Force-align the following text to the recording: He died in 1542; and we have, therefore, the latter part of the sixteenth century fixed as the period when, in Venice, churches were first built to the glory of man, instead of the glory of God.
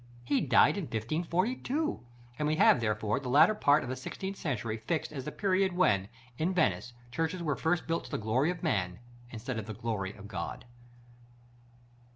He 0.23 0.41
died 0.41 0.77
in 0.77 0.85
1542; 0.85 2.03
and 2.39 2.47
we 2.47 2.55
have, 2.55 2.79
therefore, 2.81 3.19
the 3.19 3.29
latter 3.29 3.53
part 3.53 3.83
of 3.83 3.89
the 3.89 3.95
sixteenth 3.95 4.35
century 4.35 4.77
fixed 4.77 5.13
as 5.13 5.25
the 5.25 5.31
period 5.31 5.73
when, 5.73 6.09
in 6.39 6.55
Venice, 6.55 6.93
churches 7.11 7.43
were 7.43 7.55
first 7.55 7.85
built 7.85 8.05
to 8.05 8.09
the 8.09 8.17
glory 8.17 8.49
of 8.49 8.63
man, 8.63 8.97
instead 9.29 9.59
of 9.59 9.67
the 9.67 9.75
glory 9.75 10.13
of 10.15 10.27
God. 10.27 10.65